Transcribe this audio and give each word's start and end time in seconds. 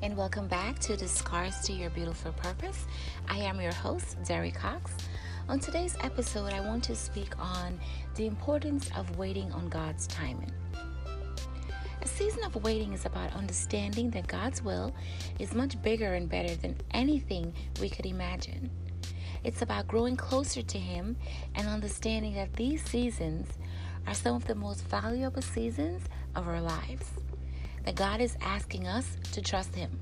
and 0.00 0.16
welcome 0.16 0.46
back 0.46 0.78
to 0.78 0.96
the 0.96 1.08
Scars 1.08 1.58
to 1.62 1.72
Your 1.72 1.90
Beautiful 1.90 2.30
Purpose. 2.32 2.86
I 3.28 3.38
am 3.38 3.60
your 3.60 3.72
host, 3.72 4.16
Derry 4.22 4.52
Cox. 4.52 4.92
On 5.48 5.58
today's 5.58 5.96
episode, 6.02 6.52
I 6.52 6.60
want 6.60 6.84
to 6.84 6.94
speak 6.94 7.36
on 7.36 7.80
the 8.14 8.26
importance 8.26 8.90
of 8.96 9.18
waiting 9.18 9.50
on 9.50 9.68
God's 9.68 10.06
timing. 10.06 10.52
A 12.00 12.06
season 12.06 12.44
of 12.44 12.54
waiting 12.62 12.92
is 12.92 13.06
about 13.06 13.34
understanding 13.34 14.08
that 14.10 14.28
God's 14.28 14.62
will 14.62 14.94
is 15.40 15.52
much 15.52 15.80
bigger 15.82 16.14
and 16.14 16.28
better 16.28 16.54
than 16.54 16.76
anything 16.92 17.52
we 17.80 17.90
could 17.90 18.06
imagine. 18.06 18.70
It's 19.42 19.62
about 19.62 19.88
growing 19.88 20.16
closer 20.16 20.62
to 20.62 20.78
Him 20.78 21.16
and 21.56 21.66
understanding 21.66 22.34
that 22.34 22.52
these 22.52 22.84
seasons 22.84 23.48
are 24.06 24.14
some 24.14 24.36
of 24.36 24.46
the 24.46 24.54
most 24.54 24.84
valuable 24.84 25.42
seasons 25.42 26.02
of 26.36 26.46
our 26.46 26.60
lives 26.60 27.10
that 27.88 27.94
God 27.94 28.20
is 28.20 28.36
asking 28.42 28.86
us 28.86 29.16
to 29.32 29.40
trust 29.40 29.74
Him. 29.74 29.98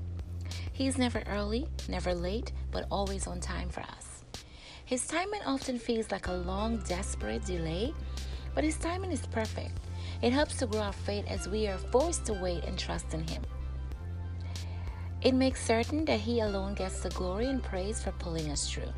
He's 0.73 0.97
never 0.97 1.23
early, 1.25 1.67
never 1.87 2.13
late, 2.13 2.51
but 2.69 2.85
always 2.91 3.27
on 3.27 3.39
time 3.39 3.69
for 3.69 3.79
us. 3.79 4.25
His 4.83 5.07
timing 5.07 5.39
often 5.45 5.79
feels 5.79 6.11
like 6.11 6.27
a 6.27 6.33
long, 6.33 6.79
desperate 6.79 7.45
delay, 7.45 7.93
but 8.53 8.65
His 8.65 8.75
timing 8.75 9.13
is 9.13 9.25
perfect. 9.27 9.79
It 10.21 10.33
helps 10.33 10.57
to 10.57 10.67
grow 10.67 10.81
our 10.81 10.91
faith 10.91 11.23
as 11.29 11.47
we 11.47 11.65
are 11.67 11.77
forced 11.77 12.25
to 12.25 12.33
wait 12.33 12.65
and 12.65 12.77
trust 12.77 13.13
in 13.13 13.25
Him. 13.25 13.43
It 15.21 15.33
makes 15.33 15.65
certain 15.65 16.03
that 16.05 16.19
He 16.19 16.41
alone 16.41 16.73
gets 16.73 16.99
the 16.99 17.09
glory 17.11 17.45
and 17.45 17.63
praise 17.63 18.03
for 18.03 18.11
pulling 18.11 18.51
us 18.51 18.69
through. 18.69 18.91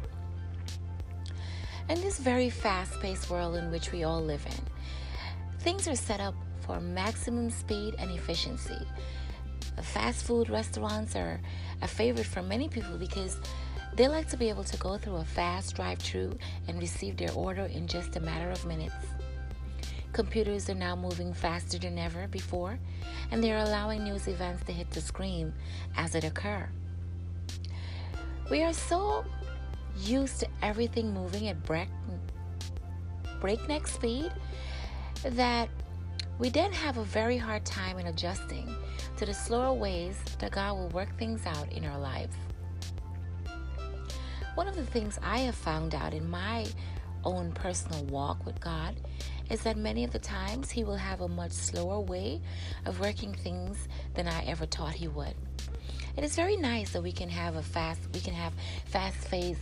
In 1.90 2.02
this 2.02 2.18
very 2.18 2.50
fast 2.50 3.00
paced 3.02 3.30
world 3.30 3.56
in 3.56 3.70
which 3.70 3.92
we 3.92 4.04
all 4.04 4.20
live 4.20 4.48
in, 4.48 5.60
things 5.60 5.88
are 5.88 5.96
set 5.96 6.20
up 6.20 6.34
for 6.70 6.80
maximum 6.80 7.50
speed 7.50 7.96
and 7.98 8.12
efficiency. 8.12 8.78
Fast 9.82 10.24
food 10.24 10.52
restaurants 10.52 11.16
are 11.16 11.42
a 11.82 11.88
favorite 11.88 12.28
for 12.28 12.44
many 12.44 12.70
people 12.70 12.96
because 12.96 13.40
they 13.96 14.08
like 14.08 14.30
to 14.30 14.38
be 14.38 14.50
able 14.50 14.64
to 14.66 14.78
go 14.78 14.96
through 14.96 15.16
a 15.16 15.24
fast 15.24 15.76
drive 15.76 15.98
through 15.98 16.38
and 16.68 16.80
receive 16.80 17.18
their 17.18 17.32
order 17.32 17.64
in 17.64 17.88
just 17.88 18.18
a 18.18 18.20
matter 18.20 18.52
of 18.52 18.64
minutes. 18.68 18.94
Computers 20.14 20.70
are 20.70 20.76
now 20.76 20.96
moving 20.96 21.34
faster 21.34 21.80
than 21.80 21.98
ever 21.98 22.28
before, 22.28 22.78
and 23.32 23.44
they're 23.44 23.58
allowing 23.58 24.04
news 24.04 24.28
events 24.28 24.64
to 24.66 24.72
hit 24.72 24.92
the 24.92 25.02
screen 25.02 25.52
as 25.98 26.14
it 26.14 26.24
occur. 26.24 26.70
We 28.52 28.62
are 28.62 28.74
so 28.74 29.26
used 29.98 30.42
to 30.42 30.48
everything 30.62 31.16
moving 31.16 31.48
at 31.48 31.58
breakneck 33.40 33.88
speed 33.88 34.32
that 35.24 35.68
we 36.40 36.48
then 36.50 36.72
have 36.72 36.98
a 36.98 37.04
very 37.04 37.38
hard 37.38 37.66
time 37.66 38.00
in 38.00 38.08
adjusting 38.08 38.74
to 39.18 39.26
the 39.26 39.34
slower 39.34 39.74
ways 39.74 40.18
that 40.40 40.52
God 40.52 40.78
will 40.78 40.88
work 40.90 41.16
things 41.18 41.46
out 41.46 41.72
in 41.74 41.84
our 41.84 42.00
lives. 42.00 42.34
One 44.56 44.66
of 44.68 44.78
the 44.78 44.86
things 44.86 45.20
I 45.22 45.40
have 45.40 45.56
found 45.56 45.94
out 45.94 46.14
in 46.14 46.30
my 46.30 46.66
own 47.26 47.52
personal 47.52 48.06
walk 48.06 48.46
with 48.46 48.58
God 48.62 48.96
is 49.50 49.64
that 49.64 49.76
many 49.76 50.06
of 50.06 50.12
the 50.12 50.20
times 50.20 50.72
He 50.72 50.86
will 50.86 50.96
have 50.96 51.20
a 51.20 51.28
much 51.28 51.52
slower 51.52 52.00
way 52.00 52.42
of 52.86 53.02
working 53.02 53.34
things 53.34 53.90
than 54.14 54.26
I 54.26 54.46
ever 54.46 54.66
thought 54.66 54.94
He 54.94 55.10
would. 55.10 55.36
It 56.16 56.24
is 56.24 56.38
very 56.38 56.56
nice 56.56 56.92
that 56.92 57.04
we 57.04 57.12
can 57.12 57.30
have 57.30 57.58
a 57.58 57.62
fast, 57.62 58.00
we 58.14 58.22
can 58.22 58.34
have 58.34 58.54
fast-paced, 58.86 59.60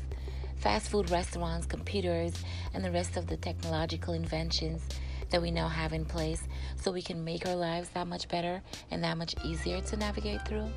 fast 0.57 0.89
food 0.89 1.09
restaurants, 1.09 1.65
computers, 1.65 2.33
and 2.75 2.85
the 2.85 2.91
rest 2.91 3.17
of 3.17 3.25
the 3.25 3.37
technological 3.37 4.13
inventions 4.13 4.87
that 5.29 5.41
we 5.41 5.51
now 5.51 5.67
have 5.67 5.93
in 5.93 6.05
place 6.05 6.43
so 6.81 6.91
we 6.91 7.01
can 7.01 7.23
make 7.23 7.47
our 7.47 7.55
lives 7.55 7.89
that 7.89 8.07
much 8.07 8.27
better 8.27 8.61
and 8.91 9.03
that 9.03 9.17
much 9.17 9.35
easier 9.43 9.81
to 9.81 9.97
navigate 9.97 10.45
through? 10.47 10.69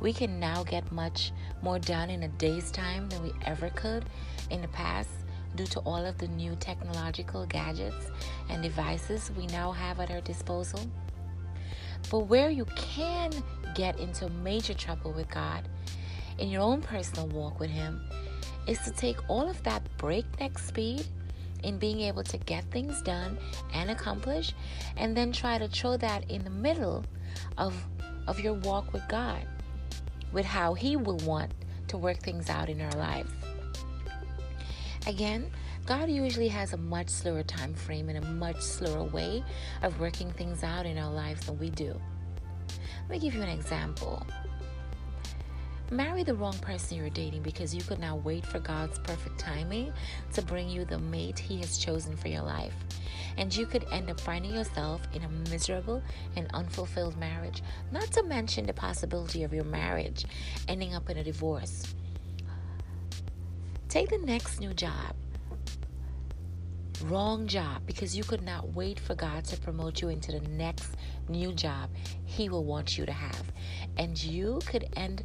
We 0.00 0.12
can 0.12 0.38
now 0.38 0.62
get 0.62 0.92
much 0.92 1.32
more 1.62 1.78
done 1.78 2.10
in 2.10 2.22
a 2.22 2.28
day's 2.28 2.70
time 2.70 3.08
than 3.08 3.22
we 3.22 3.32
ever 3.44 3.70
could 3.70 4.04
in 4.50 4.60
the 4.62 4.68
past 4.68 5.10
due 5.54 5.66
to 5.66 5.80
all 5.80 6.04
of 6.04 6.18
the 6.18 6.28
new 6.28 6.54
technological 6.56 7.46
gadgets 7.46 8.10
and 8.50 8.62
devices 8.62 9.30
we 9.36 9.46
now 9.46 9.72
have 9.72 9.98
at 10.00 10.10
our 10.10 10.20
disposal. 10.20 10.80
But 12.10 12.20
where 12.20 12.50
you 12.50 12.66
can 12.76 13.32
get 13.74 13.98
into 13.98 14.28
major 14.28 14.74
trouble 14.74 15.12
with 15.12 15.28
God 15.30 15.68
in 16.38 16.50
your 16.50 16.62
own 16.62 16.82
personal 16.82 17.26
walk 17.28 17.58
with 17.58 17.70
Him 17.70 18.00
is 18.66 18.78
to 18.80 18.90
take 18.90 19.16
all 19.28 19.48
of 19.48 19.62
that 19.62 19.82
breakneck 19.96 20.58
speed 20.58 21.06
in 21.62 21.78
being 21.78 22.00
able 22.00 22.22
to 22.24 22.38
get 22.38 22.64
things 22.70 23.02
done 23.02 23.38
and 23.72 23.90
accomplish, 23.90 24.52
and 24.96 25.16
then 25.16 25.32
try 25.32 25.58
to 25.58 25.68
throw 25.68 25.96
that 25.96 26.30
in 26.30 26.44
the 26.44 26.50
middle 26.50 27.04
of, 27.58 27.74
of 28.26 28.40
your 28.40 28.54
walk 28.54 28.92
with 28.92 29.06
God, 29.08 29.46
with 30.32 30.46
how 30.46 30.74
He 30.74 30.96
will 30.96 31.18
want 31.18 31.52
to 31.88 31.96
work 31.96 32.18
things 32.18 32.50
out 32.50 32.68
in 32.68 32.80
our 32.80 32.92
lives. 32.92 33.30
Again, 35.06 35.50
God 35.86 36.10
usually 36.10 36.48
has 36.48 36.72
a 36.72 36.76
much 36.76 37.08
slower 37.08 37.44
time 37.44 37.72
frame 37.72 38.08
and 38.08 38.18
a 38.18 38.28
much 38.28 38.60
slower 38.60 39.04
way 39.04 39.44
of 39.82 40.00
working 40.00 40.32
things 40.32 40.64
out 40.64 40.84
in 40.84 40.98
our 40.98 41.12
lives 41.12 41.46
than 41.46 41.58
we 41.60 41.70
do. 41.70 41.94
Let 43.02 43.10
me 43.10 43.18
give 43.20 43.34
you 43.34 43.42
an 43.42 43.48
example. 43.48 44.26
Marry 45.90 46.24
the 46.24 46.34
wrong 46.34 46.58
person 46.58 46.96
you're 46.96 47.10
dating 47.10 47.42
because 47.42 47.72
you 47.72 47.80
could 47.82 48.00
now 48.00 48.16
wait 48.16 48.44
for 48.44 48.58
God's 48.58 48.98
perfect 48.98 49.38
timing 49.38 49.92
to 50.32 50.42
bring 50.42 50.68
you 50.68 50.84
the 50.84 50.98
mate 50.98 51.38
He 51.38 51.58
has 51.58 51.78
chosen 51.78 52.16
for 52.16 52.26
your 52.26 52.42
life. 52.42 52.74
And 53.38 53.54
you 53.54 53.66
could 53.66 53.86
end 53.92 54.10
up 54.10 54.18
finding 54.18 54.52
yourself 54.52 55.00
in 55.12 55.22
a 55.22 55.28
miserable 55.50 56.02
and 56.34 56.48
unfulfilled 56.54 57.16
marriage, 57.18 57.62
not 57.92 58.10
to 58.12 58.24
mention 58.24 58.66
the 58.66 58.72
possibility 58.72 59.44
of 59.44 59.54
your 59.54 59.64
marriage 59.64 60.24
ending 60.66 60.92
up 60.92 61.08
in 61.08 61.18
a 61.18 61.24
divorce. 61.24 61.94
Take 63.88 64.08
the 64.08 64.18
next 64.18 64.58
new 64.58 64.74
job 64.74 65.14
wrong 67.04 67.46
job 67.46 67.82
because 67.86 68.16
you 68.16 68.24
could 68.24 68.42
not 68.42 68.74
wait 68.74 68.98
for 68.98 69.14
God 69.14 69.44
to 69.44 69.56
promote 69.58 70.00
you 70.00 70.08
into 70.08 70.32
the 70.32 70.40
next 70.48 70.96
new 71.28 71.52
job 71.52 71.90
He 72.24 72.48
will 72.48 72.64
want 72.64 72.98
you 72.98 73.06
to 73.06 73.12
have. 73.12 73.52
And 73.96 74.20
you 74.22 74.60
could 74.66 74.88
end 74.96 75.24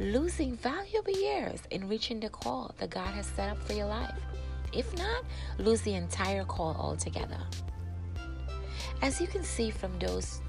losing 0.00 0.56
valuable 0.56 1.12
years 1.12 1.60
in 1.70 1.88
reaching 1.88 2.20
the 2.20 2.28
call 2.28 2.74
that 2.78 2.90
God 2.90 3.14
has 3.14 3.26
set 3.26 3.50
up 3.50 3.58
for 3.62 3.74
your 3.74 3.86
life. 3.86 4.14
If 4.72 4.96
not, 4.96 5.24
lose 5.58 5.82
the 5.82 5.94
entire 5.94 6.44
call 6.44 6.74
altogether. 6.78 7.38
As 9.02 9.20
you 9.20 9.26
can 9.26 9.44
see 9.44 9.70
from 9.70 9.96
those 9.98 10.40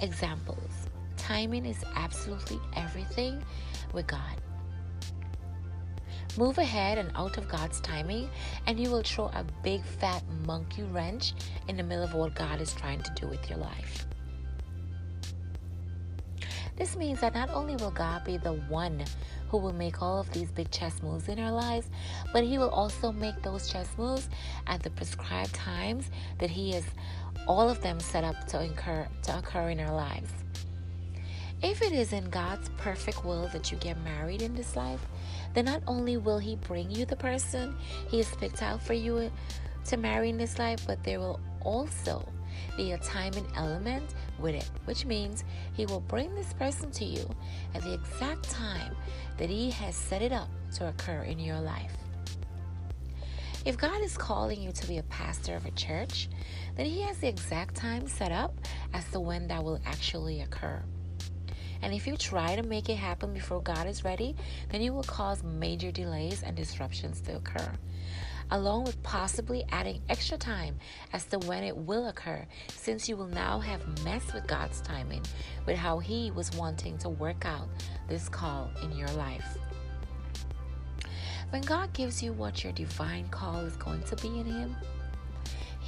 examples, 0.00 0.88
timing 1.16 1.64
is 1.64 1.84
absolutely 1.94 2.58
everything 2.74 3.42
with 3.92 4.06
God. 4.06 4.40
Move 6.36 6.58
ahead 6.58 6.98
and 6.98 7.10
out 7.16 7.38
of 7.38 7.48
God's 7.48 7.80
timing, 7.80 8.30
and 8.66 8.78
you 8.78 8.90
will 8.90 9.02
throw 9.02 9.26
a 9.26 9.44
big 9.62 9.84
fat 9.84 10.22
monkey 10.46 10.82
wrench 10.82 11.34
in 11.68 11.76
the 11.76 11.82
middle 11.82 12.04
of 12.04 12.14
what 12.14 12.34
God 12.34 12.60
is 12.60 12.72
trying 12.72 13.02
to 13.02 13.12
do 13.14 13.26
with 13.26 13.48
your 13.48 13.58
life. 13.58 14.06
This 16.80 16.96
means 16.96 17.20
that 17.20 17.34
not 17.34 17.50
only 17.50 17.76
will 17.76 17.90
God 17.90 18.24
be 18.24 18.38
the 18.38 18.54
one 18.54 19.04
who 19.50 19.58
will 19.58 19.74
make 19.74 20.00
all 20.00 20.18
of 20.18 20.32
these 20.32 20.50
big 20.50 20.70
chess 20.70 21.02
moves 21.02 21.28
in 21.28 21.38
our 21.38 21.52
lives, 21.52 21.90
but 22.32 22.42
He 22.42 22.56
will 22.56 22.70
also 22.70 23.12
make 23.12 23.42
those 23.42 23.70
chess 23.70 23.86
moves 23.98 24.30
at 24.66 24.82
the 24.82 24.88
prescribed 24.88 25.52
times 25.52 26.10
that 26.38 26.48
He 26.48 26.72
has 26.72 26.84
all 27.46 27.68
of 27.68 27.82
them 27.82 28.00
set 28.00 28.24
up 28.24 28.46
to 28.46 28.60
occur 28.62 29.06
to 29.24 29.38
occur 29.38 29.68
in 29.68 29.78
our 29.78 29.94
lives. 29.94 30.30
If 31.62 31.82
it 31.82 31.92
is 31.92 32.14
in 32.14 32.30
God's 32.30 32.70
perfect 32.78 33.26
will 33.26 33.48
that 33.48 33.70
you 33.70 33.76
get 33.76 34.02
married 34.02 34.40
in 34.40 34.54
this 34.54 34.74
life, 34.74 35.04
then 35.52 35.66
not 35.66 35.82
only 35.86 36.16
will 36.16 36.38
He 36.38 36.56
bring 36.56 36.90
you 36.90 37.04
the 37.04 37.14
person 37.14 37.76
He 38.08 38.16
has 38.16 38.34
picked 38.36 38.62
out 38.62 38.82
for 38.82 38.94
you 38.94 39.30
to 39.84 39.96
marry 39.98 40.30
in 40.30 40.38
this 40.38 40.58
life, 40.58 40.86
but 40.86 41.04
there 41.04 41.20
will 41.20 41.40
also 41.62 42.26
the 42.76 42.96
timing 43.02 43.46
element 43.56 44.14
with 44.38 44.54
it, 44.54 44.70
which 44.84 45.04
means 45.04 45.44
He 45.74 45.86
will 45.86 46.00
bring 46.00 46.34
this 46.34 46.52
person 46.54 46.90
to 46.92 47.04
you 47.04 47.28
at 47.74 47.82
the 47.82 47.94
exact 47.94 48.48
time 48.48 48.96
that 49.36 49.50
He 49.50 49.70
has 49.70 49.94
set 49.94 50.22
it 50.22 50.32
up 50.32 50.48
to 50.74 50.88
occur 50.88 51.22
in 51.22 51.38
your 51.38 51.60
life. 51.60 51.92
If 53.66 53.76
God 53.76 54.02
is 54.02 54.16
calling 54.16 54.62
you 54.62 54.72
to 54.72 54.86
be 54.86 54.98
a 54.98 55.02
pastor 55.04 55.54
of 55.54 55.66
a 55.66 55.70
church, 55.72 56.28
then 56.76 56.86
He 56.86 57.02
has 57.02 57.18
the 57.18 57.28
exact 57.28 57.74
time 57.74 58.06
set 58.06 58.32
up 58.32 58.54
as 58.94 59.04
to 59.12 59.20
when 59.20 59.48
that 59.48 59.62
will 59.62 59.80
actually 59.84 60.40
occur. 60.40 60.82
And 61.82 61.94
if 61.94 62.06
you 62.06 62.16
try 62.16 62.56
to 62.56 62.62
make 62.62 62.88
it 62.88 62.96
happen 62.96 63.32
before 63.32 63.62
God 63.62 63.86
is 63.86 64.04
ready, 64.04 64.36
then 64.70 64.82
you 64.82 64.92
will 64.92 65.02
cause 65.02 65.42
major 65.42 65.90
delays 65.90 66.42
and 66.42 66.54
disruptions 66.54 67.20
to 67.22 67.36
occur 67.36 67.72
along 68.50 68.84
with 68.84 69.02
possibly 69.02 69.64
adding 69.70 70.00
extra 70.08 70.36
time 70.36 70.76
as 71.12 71.24
to 71.26 71.38
when 71.40 71.62
it 71.62 71.76
will 71.76 72.08
occur, 72.08 72.46
since 72.68 73.08
you 73.08 73.16
will 73.16 73.26
now 73.26 73.58
have 73.58 74.04
messed 74.04 74.34
with 74.34 74.46
God's 74.46 74.80
timing 74.80 75.22
with 75.66 75.76
how 75.76 75.98
He 75.98 76.30
was 76.30 76.50
wanting 76.56 76.98
to 76.98 77.08
work 77.08 77.44
out 77.44 77.68
this 78.08 78.28
call 78.28 78.70
in 78.82 78.92
your 78.92 79.10
life. 79.10 79.58
When 81.50 81.62
God 81.62 81.92
gives 81.92 82.22
you 82.22 82.32
what 82.32 82.62
your 82.62 82.72
divine 82.72 83.28
call 83.28 83.60
is 83.60 83.76
going 83.76 84.02
to 84.04 84.16
be 84.16 84.28
in 84.28 84.46
Him, 84.46 84.76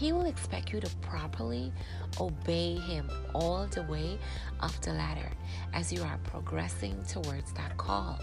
He 0.02 0.12
will 0.12 0.26
expect 0.26 0.72
you 0.72 0.80
to 0.80 0.90
properly 0.96 1.72
obey 2.18 2.74
Him 2.74 3.08
all 3.36 3.68
the 3.68 3.84
way 3.84 4.18
up 4.58 4.72
the 4.80 4.92
ladder 4.94 5.30
as 5.74 5.92
you 5.92 6.02
are 6.02 6.18
progressing 6.24 7.00
towards 7.04 7.52
that 7.52 7.76
call. 7.76 8.18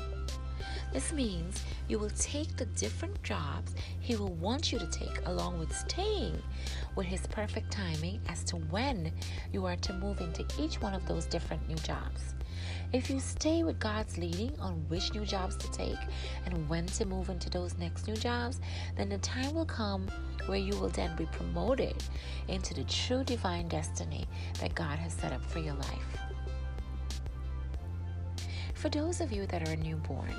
This 0.91 1.13
means 1.13 1.63
you 1.87 1.97
will 1.97 2.09
take 2.09 2.57
the 2.57 2.65
different 2.65 3.23
jobs 3.23 3.75
He 4.01 4.17
will 4.17 4.33
want 4.33 4.73
you 4.73 4.77
to 4.77 4.87
take, 4.87 5.25
along 5.25 5.57
with 5.57 5.73
staying 5.73 6.41
with 6.97 7.05
His 7.05 7.25
perfect 7.27 7.71
timing 7.71 8.19
as 8.27 8.43
to 8.43 8.57
when 8.57 9.13
you 9.53 9.65
are 9.65 9.77
to 9.77 9.93
move 9.93 10.19
into 10.19 10.45
each 10.59 10.81
one 10.81 10.93
of 10.93 11.07
those 11.07 11.27
different 11.27 11.65
new 11.69 11.77
jobs. 11.77 12.35
If 12.91 13.07
you 13.07 13.19
stay 13.19 13.61
with 13.61 13.79
God's 13.79 14.17
leading 14.17 14.59
on 14.59 14.83
which 14.87 15.13
new 15.13 15.23
jobs 15.23 15.55
to 15.57 15.71
take 15.71 15.99
and 16.45 16.67
when 16.67 16.87
to 16.87 17.05
move 17.05 17.29
into 17.29 17.47
those 17.47 17.77
next 17.77 18.07
new 18.07 18.15
jobs, 18.15 18.59
then 18.97 19.09
the 19.09 19.19
time 19.19 19.53
will 19.53 19.65
come 19.65 20.07
where 20.47 20.57
you 20.57 20.75
will 20.79 20.89
then 20.89 21.15
be 21.15 21.25
promoted 21.27 22.03
into 22.47 22.73
the 22.73 22.83
true 22.85 23.23
divine 23.23 23.67
destiny 23.67 24.27
that 24.59 24.73
God 24.73 24.97
has 24.97 25.13
set 25.13 25.31
up 25.31 25.45
for 25.45 25.59
your 25.59 25.75
life. 25.75 26.17
For 28.73 28.89
those 28.89 29.21
of 29.21 29.31
you 29.31 29.45
that 29.45 29.69
are 29.69 29.75
newborn, 29.75 30.33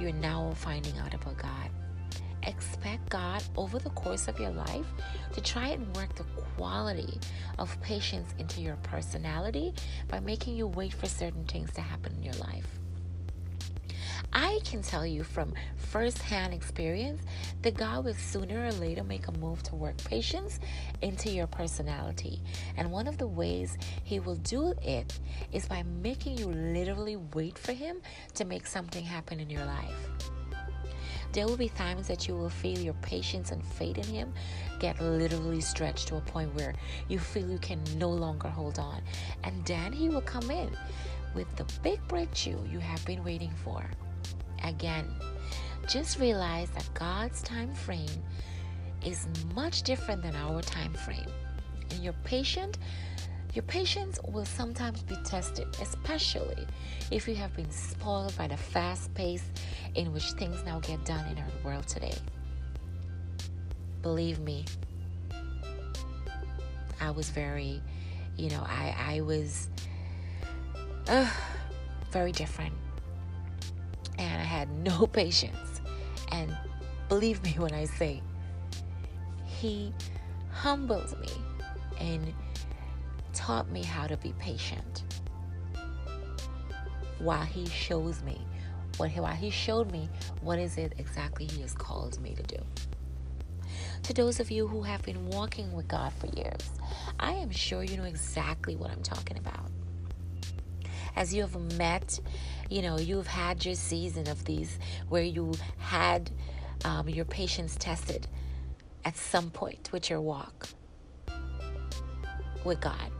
you're 0.00 0.12
now 0.12 0.52
finding 0.56 0.96
out 0.98 1.12
about 1.12 1.36
God. 1.36 1.68
Expect 2.44 3.08
God 3.08 3.42
over 3.56 3.78
the 3.78 3.90
course 3.90 4.28
of 4.28 4.38
your 4.40 4.50
life 4.50 4.86
to 5.32 5.40
try 5.40 5.68
and 5.68 5.94
work 5.96 6.14
the 6.14 6.24
quality 6.56 7.18
of 7.58 7.80
patience 7.80 8.34
into 8.38 8.60
your 8.60 8.76
personality 8.82 9.74
by 10.08 10.20
making 10.20 10.56
you 10.56 10.66
wait 10.66 10.92
for 10.92 11.06
certain 11.06 11.44
things 11.44 11.72
to 11.72 11.80
happen 11.80 12.14
in 12.16 12.22
your 12.22 12.34
life. 12.34 12.66
I 14.32 14.60
can 14.64 14.82
tell 14.82 15.04
you 15.04 15.24
from 15.24 15.52
firsthand 15.76 16.54
experience 16.54 17.20
that 17.60 17.74
God 17.74 18.04
will 18.04 18.14
sooner 18.14 18.66
or 18.66 18.72
later 18.72 19.04
make 19.04 19.28
a 19.28 19.32
move 19.32 19.62
to 19.64 19.74
work 19.74 19.98
patience 20.04 20.58
into 21.02 21.30
your 21.30 21.46
personality. 21.46 22.40
And 22.76 22.90
one 22.90 23.06
of 23.06 23.18
the 23.18 23.26
ways 23.26 23.76
He 24.04 24.20
will 24.20 24.36
do 24.36 24.74
it 24.82 25.18
is 25.52 25.66
by 25.66 25.82
making 25.82 26.38
you 26.38 26.46
literally 26.46 27.16
wait 27.34 27.58
for 27.58 27.72
Him 27.72 28.00
to 28.34 28.44
make 28.44 28.66
something 28.66 29.04
happen 29.04 29.38
in 29.38 29.50
your 29.50 29.66
life. 29.66 30.10
There 31.32 31.46
will 31.46 31.56
be 31.56 31.70
times 31.70 32.08
that 32.08 32.28
you 32.28 32.36
will 32.36 32.50
feel 32.50 32.78
your 32.78 32.94
patience 32.94 33.52
and 33.52 33.64
faith 33.64 33.96
in 33.96 34.04
Him 34.04 34.34
get 34.78 35.00
literally 35.00 35.62
stretched 35.62 36.08
to 36.08 36.16
a 36.16 36.20
point 36.20 36.54
where 36.54 36.74
you 37.08 37.18
feel 37.18 37.48
you 37.50 37.58
can 37.58 37.80
no 37.96 38.10
longer 38.10 38.48
hold 38.48 38.78
on. 38.78 39.00
And 39.42 39.64
then 39.64 39.92
He 39.92 40.08
will 40.10 40.20
come 40.20 40.50
in 40.50 40.70
with 41.34 41.54
the 41.56 41.64
big 41.82 42.06
breakthrough 42.06 42.58
you 42.70 42.78
have 42.80 43.04
been 43.06 43.24
waiting 43.24 43.52
for. 43.64 43.82
Again, 44.62 45.08
just 45.88 46.18
realize 46.18 46.68
that 46.70 46.88
God's 46.94 47.42
time 47.42 47.74
frame 47.74 48.22
is 49.04 49.26
much 49.54 49.82
different 49.82 50.22
than 50.22 50.36
our 50.36 50.60
time 50.60 50.92
frame. 50.92 51.30
And 51.90 52.04
your 52.04 52.14
patient 52.24 52.78
your 53.54 53.62
patience 53.64 54.18
will 54.26 54.46
sometimes 54.46 55.02
be 55.02 55.16
tested, 55.24 55.66
especially 55.80 56.66
if 57.10 57.28
you 57.28 57.34
have 57.34 57.54
been 57.54 57.70
spoiled 57.70 58.36
by 58.38 58.46
the 58.46 58.56
fast 58.56 59.12
pace 59.14 59.44
in 59.94 60.12
which 60.12 60.32
things 60.32 60.62
now 60.64 60.80
get 60.80 61.04
done 61.04 61.26
in 61.26 61.38
our 61.38 61.50
world 61.62 61.86
today. 61.86 62.14
Believe 64.00 64.40
me, 64.40 64.64
I 67.00 67.10
was 67.10 67.28
very, 67.28 67.82
you 68.38 68.48
know, 68.48 68.64
I, 68.66 69.16
I 69.16 69.20
was 69.20 69.68
uh, 71.08 71.28
very 72.10 72.32
different. 72.32 72.74
And 74.18 74.40
I 74.40 74.44
had 74.44 74.70
no 74.78 75.06
patience. 75.12 75.82
And 76.30 76.56
believe 77.08 77.42
me 77.42 77.54
when 77.58 77.74
I 77.74 77.84
say, 77.84 78.22
He 79.44 79.92
humbles 80.50 81.14
me 81.20 81.28
and 82.00 82.32
taught 83.32 83.70
me 83.70 83.82
how 83.82 84.06
to 84.06 84.16
be 84.16 84.32
patient. 84.38 85.04
While 87.18 87.44
he 87.44 87.66
shows 87.66 88.22
me 88.22 88.40
what 88.96 89.10
while 89.12 89.34
he 89.34 89.50
showed 89.50 89.90
me 89.90 90.08
what 90.40 90.58
is 90.58 90.76
it 90.76 90.92
exactly 90.98 91.46
he 91.46 91.62
has 91.62 91.72
called 91.74 92.20
me 92.20 92.34
to 92.34 92.42
do. 92.42 92.58
To 94.04 94.12
those 94.12 94.40
of 94.40 94.50
you 94.50 94.66
who 94.66 94.82
have 94.82 95.02
been 95.02 95.28
walking 95.28 95.72
with 95.72 95.88
God 95.88 96.12
for 96.12 96.26
years, 96.26 96.70
I 97.18 97.32
am 97.32 97.50
sure 97.50 97.82
you 97.84 97.96
know 97.96 98.04
exactly 98.04 98.76
what 98.76 98.90
I'm 98.90 99.02
talking 99.02 99.38
about. 99.38 99.70
As 101.14 101.32
you 101.32 101.42
have 101.42 101.56
met, 101.78 102.18
you 102.68 102.82
know, 102.82 102.98
you've 102.98 103.26
had 103.26 103.64
your 103.64 103.74
season 103.74 104.28
of 104.28 104.44
these 104.44 104.78
where 105.08 105.22
you 105.22 105.52
had 105.78 106.30
um, 106.84 107.08
your 107.08 107.24
patience 107.24 107.76
tested 107.76 108.26
at 109.04 109.16
some 109.16 109.50
point 109.50 109.90
with 109.92 110.10
your 110.10 110.20
walk 110.20 110.68
with 112.64 112.80
God. 112.80 113.10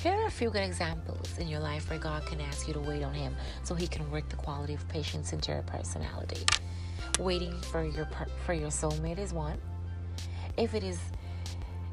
Here 0.00 0.12
are 0.12 0.26
a 0.26 0.30
few 0.30 0.50
good 0.50 0.64
examples 0.64 1.38
in 1.38 1.46
your 1.46 1.60
life 1.60 1.88
where 1.88 1.98
God 1.98 2.26
can 2.26 2.40
ask 2.40 2.66
you 2.66 2.74
to 2.74 2.80
wait 2.80 3.04
on 3.04 3.14
Him 3.14 3.36
so 3.62 3.74
He 3.74 3.86
can 3.86 4.10
work 4.10 4.28
the 4.28 4.36
quality 4.36 4.74
of 4.74 4.88
patience 4.88 5.32
into 5.32 5.52
your 5.52 5.62
personality. 5.62 6.44
Waiting 7.20 7.52
for 7.60 7.84
your 7.84 8.08
for 8.44 8.52
your 8.52 8.70
soulmate 8.70 9.18
is 9.18 9.32
one. 9.32 9.58
If 10.56 10.74
it 10.74 10.82
is 10.82 10.98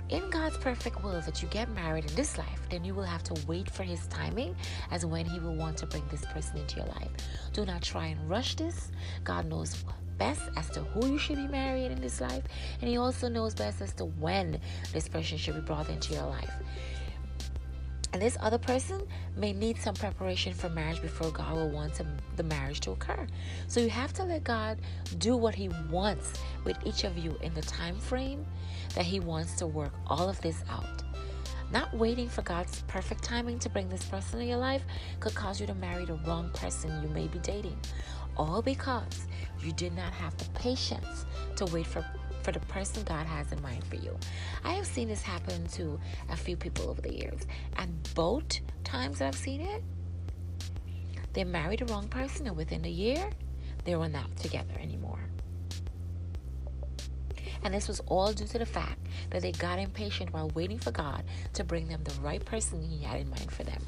in 0.10 0.27
God's 0.31 0.57
perfect 0.57 1.04
will 1.04 1.21
that 1.21 1.44
you 1.44 1.48
get 1.50 1.69
married 1.69 2.06
in 2.10 2.16
this 2.16 2.38
life, 2.38 2.62
then 2.72 2.83
you 2.83 2.95
will 2.95 3.04
have 3.04 3.24
to 3.25 3.36
wait 3.45 3.69
for 3.69 3.83
His 3.83 4.07
timing 4.07 4.56
as 4.89 5.06
when 5.06 5.25
He 5.25 5.39
will 5.39 5.56
want 5.56 5.77
to 5.77 5.86
bring 5.86 6.04
this 6.10 6.25
person 6.25 6.57
into 6.57 6.77
your 6.77 6.88
life. 6.88 7.12
Do 7.54 7.63
not 7.63 7.83
try 7.83 8.07
and 8.07 8.30
rush 8.30 8.56
this. 8.56 8.92
God 9.24 9.45
knows 9.45 9.83
best 10.19 10.42
as 10.56 10.69
to 10.71 10.81
who 10.81 11.07
you 11.07 11.18
should 11.18 11.38
be 11.38 11.48
marrying 11.48 11.92
in 11.92 12.01
this 12.01 12.21
life, 12.21 12.44
and 12.81 12.89
He 12.89 12.98
also 12.98 13.27
knows 13.27 13.56
best 13.56 13.81
as 13.81 13.94
to 13.94 14.06
when 14.06 14.60
this 14.94 15.07
person 15.07 15.38
should 15.38 15.56
be 15.56 15.62
brought 15.62 15.89
into 15.89 16.13
your 16.13 16.27
life. 16.27 16.51
And 18.12 18.21
this 18.21 18.38
other 18.42 18.57
person 18.57 19.01
may 19.38 19.54
need 19.54 19.77
some 19.77 19.94
preparation 19.94 20.54
for 20.54 20.68
marriage 20.69 21.01
before 21.01 21.30
God 21.30 21.54
will 21.54 21.69
want 21.69 22.01
the 22.36 22.44
marriage 22.44 22.80
to 22.81 22.92
occur. 22.92 23.27
So 23.68 23.80
you 23.80 23.89
have 23.89 24.13
to 24.13 24.24
let 24.24 24.44
God 24.44 24.80
do 25.19 25.38
what 25.38 25.54
He 25.54 25.69
wants 25.92 26.33
with 26.63 26.77
each 26.86 27.04
of 27.04 27.18
you 27.18 27.38
in 27.42 27.54
the 27.54 27.62
time 27.62 27.95
frame 27.95 28.45
that 28.95 29.06
He 29.06 29.19
wants 29.19 29.54
to 29.57 29.68
work 29.68 29.94
all 30.07 30.27
of 30.27 30.42
this 30.42 30.63
out. 30.69 31.04
Not 31.72 31.94
waiting 31.94 32.27
for 32.27 32.42
God's 32.42 32.81
perfect 32.88 33.24
timing 33.24 33.60
to 33.60 33.69
bring 33.69 33.89
this 33.89 34.04
person 34.04 34.42
in 34.42 34.48
your 34.48 34.57
life 34.57 34.81
could 35.19 35.36
cause 35.36 35.62
you 35.62 35.68
to 35.68 35.75
marry 35.75 36.04
the 36.04 36.15
wrong 36.25 36.50
person 36.56 37.04
you 37.04 37.10
may 37.10 37.27
be 37.27 37.38
dating. 37.39 37.77
All 38.39 38.62
because 38.62 39.27
you 39.62 39.74
did 39.74 39.94
not 39.94 40.13
have 40.13 40.36
the 40.38 40.45
patience 40.57 41.25
to 41.57 41.65
wait 41.65 41.86
for 41.86 42.06
for 42.41 42.53
the 42.53 42.59
person 42.62 43.03
God 43.03 43.25
has 43.25 43.51
in 43.51 43.62
mind 43.62 43.83
for 43.83 43.97
you. 43.97 44.18
I 44.63 44.71
have 44.75 44.88
seen 44.88 45.09
this 45.09 45.21
happen 45.21 45.68
to 45.74 46.00
a 46.30 46.38
few 46.38 46.56
people 46.56 46.89
over 46.89 47.01
the 47.01 47.13
years, 47.13 47.41
and 47.75 47.91
both 48.15 48.62
times 48.86 49.19
that 49.19 49.27
I've 49.27 49.36
seen 49.36 49.60
it, 49.60 49.84
they 51.34 51.43
married 51.43 51.79
the 51.79 51.86
wrong 51.88 52.08
person, 52.08 52.48
and 52.48 52.55
within 52.55 52.86
a 52.86 52.89
year, 52.89 53.29
they 53.84 53.98
were 53.98 54.08
not 54.08 54.34
together 54.38 54.74
anymore. 54.79 55.19
And 57.62 57.74
this 57.74 57.89
was 57.89 58.00
all 58.08 58.31
due 58.31 58.48
to 58.48 58.58
the 58.58 58.65
fact 58.65 59.05
that 59.31 59.41
they 59.41 59.51
got 59.51 59.79
impatient 59.79 60.31
while 60.31 60.50
waiting 60.55 60.79
for 60.79 60.91
God 60.91 61.25
to 61.55 61.65
bring 61.65 61.89
them 61.89 62.05
the 62.05 62.22
right 62.22 62.43
person 62.43 62.81
He 62.81 63.03
had 63.03 63.19
in 63.19 63.29
mind 63.29 63.51
for 63.51 63.63
them. 63.63 63.86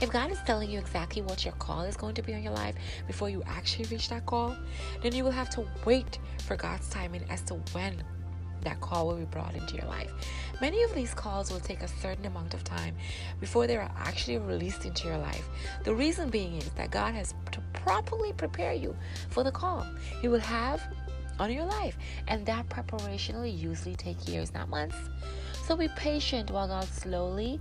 If 0.00 0.10
God 0.10 0.30
is 0.30 0.38
telling 0.46 0.70
you 0.70 0.78
exactly 0.78 1.20
what 1.20 1.44
your 1.44 1.52
call 1.54 1.82
is 1.82 1.94
going 1.94 2.14
to 2.14 2.22
be 2.22 2.32
on 2.32 2.42
your 2.42 2.54
life 2.54 2.74
before 3.06 3.28
you 3.28 3.42
actually 3.46 3.84
reach 3.90 4.08
that 4.08 4.24
call, 4.24 4.56
then 5.02 5.14
you 5.14 5.24
will 5.24 5.30
have 5.30 5.50
to 5.50 5.66
wait 5.84 6.18
for 6.46 6.56
God's 6.56 6.88
timing 6.88 7.22
as 7.28 7.42
to 7.42 7.54
when 7.72 8.02
that 8.62 8.80
call 8.80 9.08
will 9.08 9.16
be 9.16 9.26
brought 9.26 9.54
into 9.54 9.76
your 9.76 9.84
life. 9.84 10.10
Many 10.60 10.82
of 10.84 10.94
these 10.94 11.12
calls 11.12 11.52
will 11.52 11.60
take 11.60 11.82
a 11.82 11.88
certain 11.88 12.24
amount 12.24 12.54
of 12.54 12.64
time 12.64 12.94
before 13.40 13.66
they 13.66 13.76
are 13.76 13.90
actually 13.98 14.38
released 14.38 14.86
into 14.86 15.06
your 15.06 15.18
life. 15.18 15.46
The 15.84 15.94
reason 15.94 16.30
being 16.30 16.56
is 16.56 16.70
that 16.70 16.90
God 16.90 17.14
has 17.14 17.34
to 17.52 17.60
properly 17.74 18.32
prepare 18.32 18.72
you 18.72 18.96
for 19.28 19.44
the 19.44 19.52
call 19.52 19.86
He 20.22 20.28
will 20.28 20.40
have 20.40 20.82
on 21.38 21.52
your 21.52 21.64
life, 21.64 21.96
and 22.28 22.44
that 22.46 22.68
preparation 22.70 23.36
will 23.36 23.46
usually 23.46 23.96
take 23.96 24.28
years, 24.28 24.52
not 24.54 24.70
months. 24.70 24.96
So 25.66 25.76
be 25.76 25.88
patient 25.88 26.50
while 26.50 26.68
God 26.68 26.84
slowly 26.88 27.60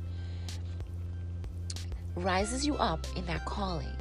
rises 2.20 2.66
you 2.66 2.76
up 2.76 3.06
in 3.16 3.26
that 3.26 3.46
calling 3.46 3.92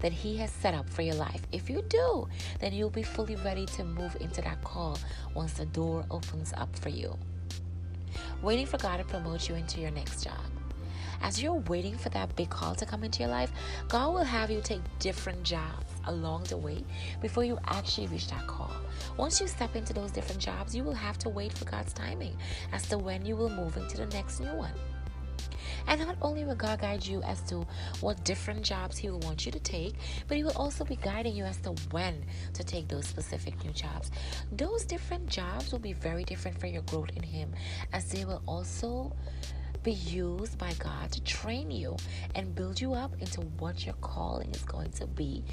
that 0.00 0.12
He 0.12 0.36
has 0.38 0.50
set 0.50 0.74
up 0.74 0.88
for 0.88 1.02
your 1.02 1.14
life. 1.14 1.42
If 1.52 1.70
you 1.70 1.82
do, 1.88 2.28
then 2.60 2.72
you'll 2.72 2.90
be 2.90 3.02
fully 3.02 3.36
ready 3.36 3.66
to 3.66 3.84
move 3.84 4.16
into 4.20 4.42
that 4.42 4.62
call 4.62 4.98
once 5.34 5.54
the 5.54 5.66
door 5.66 6.04
opens 6.10 6.52
up 6.56 6.74
for 6.76 6.88
you. 6.88 7.16
Waiting 8.42 8.66
for 8.66 8.78
God 8.78 8.98
to 8.98 9.04
promote 9.04 9.48
you 9.48 9.54
into 9.54 9.80
your 9.80 9.90
next 9.90 10.24
job. 10.24 10.40
As 11.22 11.40
you're 11.40 11.54
waiting 11.54 11.96
for 11.96 12.08
that 12.08 12.34
big 12.34 12.50
call 12.50 12.74
to 12.74 12.84
come 12.84 13.04
into 13.04 13.20
your 13.20 13.30
life, 13.30 13.52
God 13.88 14.12
will 14.12 14.24
have 14.24 14.50
you 14.50 14.60
take 14.60 14.80
different 14.98 15.44
jobs 15.44 15.92
along 16.06 16.44
the 16.44 16.56
way 16.56 16.84
before 17.20 17.44
you 17.44 17.58
actually 17.68 18.08
reach 18.08 18.26
that 18.28 18.44
call. 18.48 18.72
Once 19.16 19.40
you 19.40 19.46
step 19.46 19.76
into 19.76 19.92
those 19.92 20.10
different 20.10 20.40
jobs, 20.40 20.74
you 20.74 20.82
will 20.82 20.92
have 20.92 21.18
to 21.18 21.28
wait 21.28 21.52
for 21.52 21.64
God's 21.64 21.92
timing 21.92 22.36
as 22.72 22.88
to 22.88 22.98
when 22.98 23.24
you 23.24 23.36
will 23.36 23.50
move 23.50 23.76
into 23.76 23.96
the 23.96 24.06
next 24.06 24.40
new 24.40 24.52
one. 24.52 24.72
And 25.86 26.00
not 26.00 26.16
only 26.22 26.44
will 26.44 26.54
God 26.54 26.80
guide 26.80 27.04
you 27.04 27.22
as 27.22 27.40
to 27.42 27.66
what 28.00 28.24
different 28.24 28.62
jobs 28.62 28.96
He 28.96 29.10
will 29.10 29.20
want 29.20 29.46
you 29.46 29.52
to 29.52 29.60
take, 29.60 29.94
but 30.28 30.36
He 30.36 30.44
will 30.44 30.56
also 30.56 30.84
be 30.84 30.96
guiding 30.96 31.34
you 31.34 31.44
as 31.44 31.58
to 31.58 31.70
when 31.90 32.24
to 32.54 32.64
take 32.64 32.88
those 32.88 33.06
specific 33.06 33.62
new 33.64 33.72
jobs. 33.72 34.10
Those 34.52 34.84
different 34.84 35.28
jobs 35.28 35.72
will 35.72 35.78
be 35.78 35.92
very 35.92 36.24
different 36.24 36.58
for 36.58 36.66
your 36.66 36.82
growth 36.82 37.10
in 37.16 37.22
Him, 37.22 37.54
as 37.92 38.10
they 38.10 38.24
will 38.24 38.42
also 38.46 39.12
be 39.82 39.92
used 39.92 40.56
by 40.58 40.72
God 40.74 41.10
to 41.12 41.20
train 41.22 41.70
you 41.70 41.96
and 42.34 42.54
build 42.54 42.80
you 42.80 42.94
up 42.94 43.12
into 43.20 43.40
what 43.58 43.84
your 43.84 43.96
calling 43.96 44.50
is 44.50 44.62
going 44.62 44.92
to 44.92 45.06
be 45.06 45.44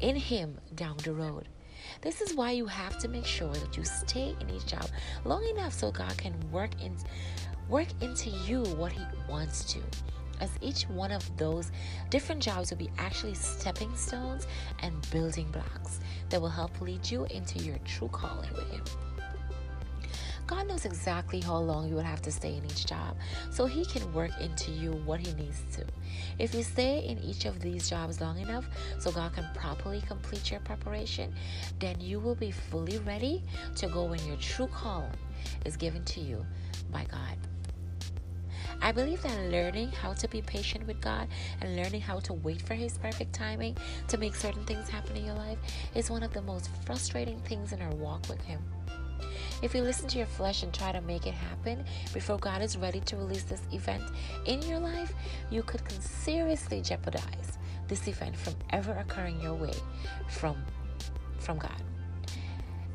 in 0.00 0.16
Him 0.16 0.58
down 0.74 0.96
the 0.98 1.12
road. 1.12 1.48
This 2.00 2.20
is 2.20 2.34
why 2.34 2.52
you 2.52 2.66
have 2.66 2.98
to 2.98 3.08
make 3.08 3.26
sure 3.26 3.52
that 3.52 3.76
you 3.76 3.84
stay 3.84 4.34
in 4.40 4.50
each 4.50 4.66
job 4.66 4.86
long 5.24 5.44
enough 5.48 5.72
so 5.72 5.90
God 5.90 6.16
can 6.16 6.34
work 6.50 6.70
in 6.80 6.96
work 7.68 7.88
into 8.00 8.30
you 8.30 8.62
what 8.76 8.92
he 8.92 9.02
wants 9.28 9.64
to. 9.72 9.78
As 10.40 10.50
each 10.60 10.88
one 10.88 11.12
of 11.12 11.36
those 11.36 11.70
different 12.10 12.42
jobs 12.42 12.70
will 12.70 12.78
be 12.78 12.90
actually 12.98 13.34
stepping 13.34 13.94
stones 13.96 14.46
and 14.80 15.08
building 15.10 15.50
blocks 15.52 16.00
that 16.30 16.40
will 16.40 16.48
help 16.48 16.80
lead 16.80 17.08
you 17.08 17.24
into 17.26 17.60
your 17.60 17.78
true 17.84 18.08
calling 18.08 18.52
with 18.54 18.68
him. 18.70 18.82
God 20.46 20.68
knows 20.68 20.84
exactly 20.84 21.40
how 21.40 21.56
long 21.56 21.88
you 21.88 21.94
will 21.94 22.02
have 22.02 22.22
to 22.22 22.32
stay 22.32 22.56
in 22.56 22.64
each 22.64 22.86
job, 22.86 23.16
so 23.50 23.66
He 23.66 23.84
can 23.84 24.12
work 24.12 24.32
into 24.40 24.70
you 24.72 24.92
what 25.04 25.20
He 25.20 25.32
needs 25.34 25.62
to. 25.76 25.84
If 26.38 26.54
you 26.54 26.62
stay 26.62 27.04
in 27.06 27.18
each 27.22 27.44
of 27.44 27.60
these 27.60 27.88
jobs 27.88 28.20
long 28.20 28.38
enough 28.38 28.66
so 28.98 29.10
God 29.10 29.32
can 29.32 29.48
properly 29.54 30.02
complete 30.02 30.50
your 30.50 30.60
preparation, 30.60 31.34
then 31.78 32.00
you 32.00 32.20
will 32.20 32.34
be 32.34 32.50
fully 32.50 32.98
ready 32.98 33.42
to 33.76 33.86
go 33.86 34.04
when 34.04 34.24
your 34.26 34.36
true 34.36 34.68
call 34.68 35.08
is 35.64 35.76
given 35.76 36.04
to 36.04 36.20
you 36.20 36.44
by 36.90 37.04
God. 37.10 37.36
I 38.80 38.90
believe 38.90 39.22
that 39.22 39.50
learning 39.50 39.92
how 39.92 40.12
to 40.14 40.26
be 40.26 40.42
patient 40.42 40.88
with 40.88 41.00
God 41.00 41.28
and 41.60 41.76
learning 41.76 42.00
how 42.00 42.18
to 42.20 42.32
wait 42.32 42.60
for 42.60 42.74
His 42.74 42.98
perfect 42.98 43.32
timing 43.32 43.76
to 44.08 44.18
make 44.18 44.34
certain 44.34 44.64
things 44.64 44.88
happen 44.88 45.16
in 45.16 45.24
your 45.24 45.36
life 45.36 45.58
is 45.94 46.10
one 46.10 46.24
of 46.24 46.32
the 46.32 46.42
most 46.42 46.68
frustrating 46.84 47.38
things 47.42 47.72
in 47.72 47.80
our 47.80 47.94
walk 47.94 48.28
with 48.28 48.40
Him. 48.40 48.60
If 49.62 49.76
you 49.76 49.82
listen 49.82 50.08
to 50.08 50.18
your 50.18 50.26
flesh 50.26 50.64
and 50.64 50.74
try 50.74 50.90
to 50.90 51.00
make 51.00 51.24
it 51.24 51.34
happen 51.34 51.84
before 52.12 52.36
God 52.36 52.62
is 52.62 52.76
ready 52.76 52.98
to 53.00 53.16
release 53.16 53.44
this 53.44 53.62
event 53.72 54.02
in 54.44 54.60
your 54.62 54.80
life, 54.80 55.14
you 55.50 55.62
could 55.62 55.80
seriously 56.02 56.82
jeopardize 56.82 57.58
this 57.86 58.08
event 58.08 58.36
from 58.36 58.54
ever 58.70 58.92
occurring 58.92 59.40
your 59.40 59.54
way 59.54 59.74
from, 60.28 60.56
from 61.38 61.58
God. 61.58 61.80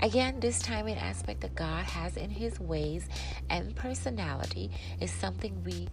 Again, 0.01 0.41
this 0.41 0.59
timing 0.59 0.97
aspect 0.97 1.39
that 1.41 1.55
God 1.55 1.85
has 1.85 2.17
in 2.17 2.29
His 2.29 2.59
ways 2.59 3.07
and 3.49 3.73
personality 3.73 4.69
is 4.99 5.09
something 5.09 5.63
we 5.63 5.87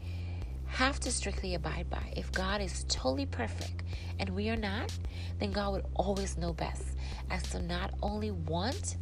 have 0.67 0.99
to 1.01 1.13
strictly 1.13 1.55
abide 1.55 1.89
by. 1.89 2.13
If 2.17 2.33
God 2.33 2.61
is 2.61 2.85
totally 2.89 3.27
perfect 3.27 3.85
and 4.19 4.29
we 4.31 4.51
are 4.51 4.57
not, 4.57 4.93
then 5.39 5.53
God 5.53 5.73
would 5.73 5.85
always 5.95 6.37
know 6.37 6.53
best 6.53 6.83
as 7.31 7.45
to 7.51 7.63
not 7.63 7.95
only 8.03 8.33
want 8.33 8.97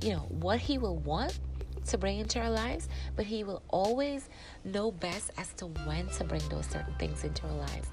you 0.00 0.10
know, 0.10 0.26
what 0.28 0.58
He 0.58 0.78
will 0.78 0.96
want 0.96 1.38
to 1.86 1.98
bring 1.98 2.18
into 2.18 2.40
our 2.40 2.50
lives, 2.50 2.88
but 3.14 3.26
He 3.26 3.44
will 3.44 3.62
always 3.68 4.28
know 4.64 4.90
best 4.90 5.30
as 5.38 5.52
to 5.54 5.66
when 5.66 6.08
to 6.08 6.24
bring 6.24 6.46
those 6.48 6.66
certain 6.66 6.94
things 6.98 7.24
into 7.24 7.46
our 7.46 7.54
lives. 7.54 7.88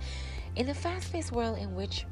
In 0.56 0.66
the 0.68 0.74
fast 0.74 1.12
paced 1.12 1.32
world 1.32 1.58
in 1.58 1.76
which 1.76 2.06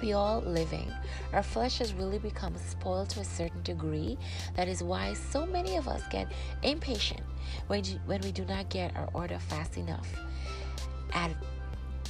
we 0.00 0.12
all 0.14 0.40
living, 0.40 0.90
our 1.32 1.42
flesh 1.42 1.78
has 1.78 1.92
really 1.94 2.18
become 2.18 2.56
spoiled 2.56 3.08
to 3.10 3.20
a 3.20 3.24
certain 3.24 3.62
degree. 3.62 4.18
That 4.56 4.68
is 4.68 4.82
why 4.82 5.14
so 5.14 5.46
many 5.46 5.76
of 5.76 5.86
us 5.86 6.02
get 6.10 6.30
impatient 6.62 7.20
when, 7.68 7.84
when 8.06 8.20
we 8.22 8.32
do 8.32 8.44
not 8.44 8.68
get 8.68 8.96
our 8.96 9.08
order 9.14 9.38
fast 9.38 9.76
enough 9.76 10.08
at 11.12 11.30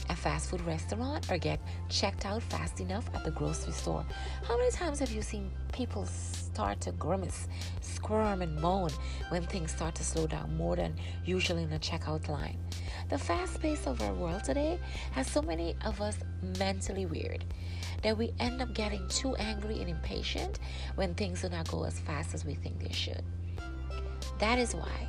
a 0.08 0.16
fast 0.16 0.50
food 0.50 0.60
restaurant 0.62 1.30
or 1.30 1.38
get 1.38 1.60
checked 1.88 2.26
out 2.26 2.42
fast 2.42 2.80
enough 2.80 3.08
at 3.14 3.24
the 3.24 3.30
grocery 3.30 3.72
store. 3.72 4.04
How 4.46 4.56
many 4.56 4.70
times 4.70 4.98
have 5.00 5.10
you 5.10 5.22
seen 5.22 5.50
people 5.72 6.06
start 6.06 6.80
to 6.82 6.92
grimace, 6.92 7.48
squirm, 7.80 8.42
and 8.42 8.60
moan 8.60 8.90
when 9.28 9.42
things 9.46 9.72
start 9.72 9.94
to 9.96 10.04
slow 10.04 10.26
down 10.26 10.56
more 10.56 10.76
than 10.76 10.94
usually 11.24 11.62
in 11.62 11.72
a 11.72 11.78
checkout 11.78 12.28
line? 12.28 12.58
The 13.08 13.18
fast 13.18 13.60
pace 13.60 13.86
of 13.86 14.00
our 14.02 14.14
world 14.14 14.44
today 14.44 14.78
has 15.12 15.26
so 15.26 15.42
many 15.42 15.76
of 15.84 16.00
us 16.00 16.18
mentally 16.58 17.06
weird 17.06 17.44
that 18.02 18.16
we 18.16 18.32
end 18.40 18.60
up 18.60 18.74
getting 18.74 19.06
too 19.08 19.34
angry 19.36 19.80
and 19.80 19.88
impatient 19.88 20.58
when 20.96 21.14
things 21.14 21.42
do 21.42 21.48
not 21.48 21.68
go 21.68 21.84
as 21.84 21.98
fast 22.00 22.34
as 22.34 22.44
we 22.44 22.54
think 22.54 22.78
they 22.80 22.92
should. 22.92 23.22
That 24.38 24.58
is 24.58 24.74
why 24.74 25.08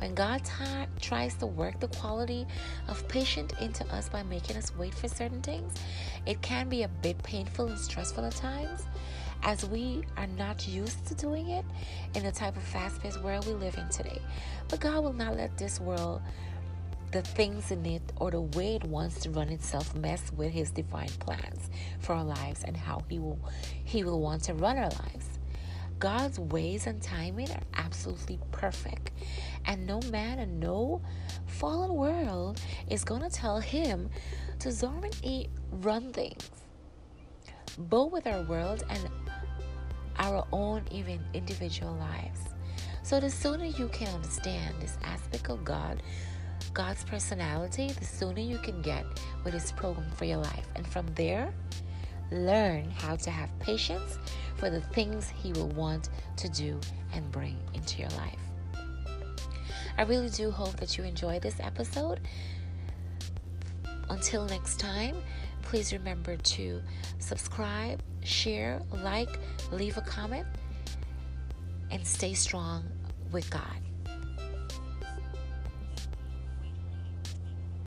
when 0.00 0.14
God 0.14 0.42
t- 0.44 0.86
tries 1.00 1.34
to 1.36 1.46
work 1.46 1.78
the 1.78 1.88
quality 1.88 2.46
of 2.88 3.06
patience 3.08 3.52
into 3.60 3.86
us 3.94 4.08
by 4.08 4.22
making 4.22 4.56
us 4.56 4.74
wait 4.76 4.94
for 4.94 5.08
certain 5.08 5.42
things, 5.42 5.74
it 6.24 6.40
can 6.40 6.68
be 6.68 6.84
a 6.84 6.88
bit 6.88 7.22
painful 7.22 7.66
and 7.66 7.78
stressful 7.78 8.24
at 8.24 8.34
times 8.34 8.86
as 9.42 9.64
we 9.66 10.02
are 10.16 10.26
not 10.26 10.66
used 10.66 11.06
to 11.06 11.14
doing 11.14 11.50
it 11.50 11.64
in 12.14 12.24
the 12.24 12.32
type 12.32 12.56
of 12.56 12.62
fast 12.62 13.02
paced 13.02 13.22
world 13.22 13.46
we 13.46 13.52
live 13.52 13.76
in 13.76 13.88
today. 13.88 14.20
But 14.68 14.80
God 14.80 15.04
will 15.04 15.12
not 15.12 15.36
let 15.36 15.56
this 15.58 15.80
world, 15.80 16.22
the 17.12 17.22
things 17.22 17.70
in 17.70 17.84
it, 17.84 18.02
or 18.16 18.30
the 18.30 18.40
way 18.40 18.76
it 18.76 18.84
wants 18.84 19.20
to 19.20 19.30
run 19.30 19.48
itself 19.48 19.94
mess 19.94 20.32
with 20.36 20.52
his 20.52 20.70
divine 20.70 21.08
plans 21.20 21.70
for 21.98 22.14
our 22.14 22.24
lives 22.24 22.64
and 22.64 22.76
how 22.76 23.02
he 23.08 23.18
will 23.18 23.38
he 23.84 24.04
will 24.04 24.20
want 24.20 24.44
to 24.44 24.54
run 24.54 24.76
our 24.76 24.90
lives. 24.90 25.29
God's 26.00 26.40
ways 26.40 26.86
and 26.86 27.00
timing 27.02 27.50
are 27.50 27.62
absolutely 27.74 28.40
perfect. 28.52 29.10
And 29.66 29.86
no 29.86 30.00
man 30.10 30.38
and 30.38 30.58
no 30.58 31.02
fallen 31.46 31.94
world 31.94 32.60
is 32.88 33.04
going 33.04 33.20
to 33.20 33.28
tell 33.28 33.60
him 33.60 34.08
to 34.60 34.70
Zorman 34.70 35.48
run 35.70 36.10
things, 36.12 36.50
both 37.78 38.12
with 38.12 38.26
our 38.26 38.42
world 38.44 38.82
and 38.88 39.08
our 40.18 40.46
own 40.52 40.84
even 40.90 41.20
individual 41.34 41.94
lives. 41.94 42.40
So 43.02 43.20
the 43.20 43.30
sooner 43.30 43.66
you 43.66 43.88
can 43.88 44.08
understand 44.08 44.76
this 44.80 44.96
aspect 45.02 45.50
of 45.50 45.64
God, 45.64 46.02
God's 46.72 47.04
personality, 47.04 47.88
the 47.88 48.04
sooner 48.04 48.40
you 48.40 48.58
can 48.58 48.80
get 48.80 49.04
with 49.44 49.52
his 49.52 49.72
program 49.72 50.10
for 50.12 50.24
your 50.24 50.38
life. 50.38 50.66
And 50.76 50.86
from 50.86 51.06
there, 51.14 51.52
learn 52.30 52.90
how 52.90 53.16
to 53.16 53.30
have 53.30 53.50
patience 53.58 54.18
for 54.56 54.70
the 54.70 54.80
things 54.80 55.28
He 55.28 55.52
will 55.52 55.68
want 55.68 56.10
to 56.36 56.48
do 56.48 56.78
and 57.12 57.30
bring 57.30 57.56
into 57.74 58.00
your 58.00 58.10
life. 58.10 58.38
I 59.98 60.02
really 60.02 60.30
do 60.30 60.50
hope 60.50 60.76
that 60.76 60.96
you 60.96 61.04
enjoy 61.04 61.40
this 61.40 61.56
episode. 61.60 62.20
Until 64.08 64.44
next 64.46 64.80
time, 64.80 65.16
please 65.62 65.92
remember 65.92 66.36
to 66.36 66.82
subscribe, 67.18 68.02
share, 68.24 68.80
like, 69.02 69.38
leave 69.70 69.96
a 69.96 70.02
comment, 70.02 70.46
and 71.90 72.06
stay 72.06 72.34
strong 72.34 72.84
with 73.30 73.50
God. 73.50 73.89